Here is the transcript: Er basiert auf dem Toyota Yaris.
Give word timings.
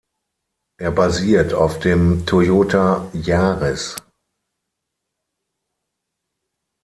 Er 0.79 0.89
basiert 0.89 1.53
auf 1.53 1.77
dem 1.77 2.25
Toyota 2.25 3.07
Yaris. 3.13 3.95